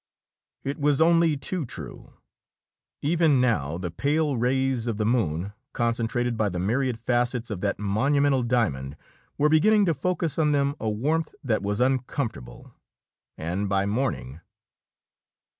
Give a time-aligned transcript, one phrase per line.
[0.63, 2.13] It was only too true.
[3.03, 7.77] Even now, the pale rays of the moon, concentrated by the myriad facets of that
[7.77, 8.97] monumental diamond,
[9.37, 12.73] were beginning to focus on them a warmth that was uncomfortable.
[13.37, 14.41] And by morning